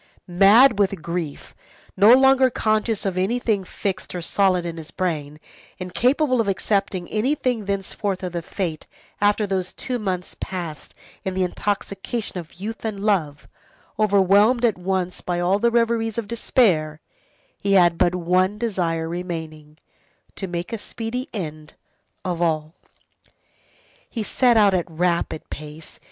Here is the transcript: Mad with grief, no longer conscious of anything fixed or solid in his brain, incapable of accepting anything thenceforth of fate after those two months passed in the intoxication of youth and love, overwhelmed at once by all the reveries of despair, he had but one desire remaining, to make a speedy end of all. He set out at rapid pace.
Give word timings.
Mad 0.27 0.79
with 0.79 1.03
grief, 1.03 1.53
no 1.95 2.15
longer 2.15 2.49
conscious 2.49 3.05
of 3.05 3.19
anything 3.19 3.63
fixed 3.63 4.15
or 4.15 4.21
solid 4.23 4.65
in 4.65 4.77
his 4.77 4.89
brain, 4.89 5.39
incapable 5.77 6.41
of 6.41 6.47
accepting 6.47 7.07
anything 7.09 7.65
thenceforth 7.65 8.23
of 8.23 8.43
fate 8.43 8.87
after 9.21 9.45
those 9.45 9.71
two 9.73 9.99
months 9.99 10.35
passed 10.39 10.95
in 11.23 11.35
the 11.35 11.43
intoxication 11.43 12.39
of 12.39 12.55
youth 12.55 12.83
and 12.83 13.01
love, 13.01 13.47
overwhelmed 13.99 14.65
at 14.65 14.75
once 14.75 15.21
by 15.21 15.39
all 15.39 15.59
the 15.59 15.69
reveries 15.69 16.17
of 16.17 16.27
despair, 16.27 16.99
he 17.59 17.73
had 17.73 17.99
but 17.99 18.15
one 18.15 18.57
desire 18.57 19.07
remaining, 19.07 19.77
to 20.35 20.47
make 20.47 20.73
a 20.73 20.79
speedy 20.79 21.29
end 21.31 21.75
of 22.25 22.41
all. 22.41 22.73
He 24.09 24.23
set 24.23 24.57
out 24.57 24.73
at 24.73 24.89
rapid 24.89 25.47
pace. 25.51 25.99